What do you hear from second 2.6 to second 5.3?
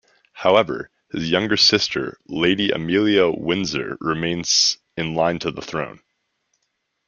Amelia Windsor remains in